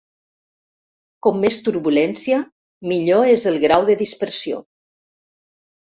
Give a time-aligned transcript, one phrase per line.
[1.27, 2.39] Com més turbulència,
[2.93, 4.63] millor és el grau de dispersió.